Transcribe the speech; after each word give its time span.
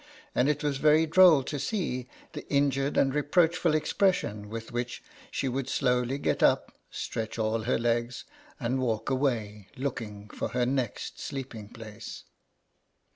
And 0.33 0.49
it 0.49 0.63
was 0.63 0.79
very 0.79 1.05
droll 1.05 1.43
to 1.43 1.59
see 1.59 2.09
the 2.33 2.49
injured 2.51 2.97
and 2.97 3.13
reproachful 3.13 3.75
expression 3.75 4.49
with 4.49 4.71
which 4.71 5.03
she 5.29 5.47
would 5.47 5.69
slowly 5.69 6.17
get 6.17 6.41
up, 6.41 6.75
stretch 6.89 7.37
all 7.37 7.59
her 7.65 7.77
legs, 7.77 8.23
and 8.59 8.79
walk 8.79 9.11
away, 9.11 9.67
looking 9.77 10.27
for 10.29 10.47
her 10.47 10.65
next 10.65 11.19
sleeping 11.19 11.69
place. 11.69 12.23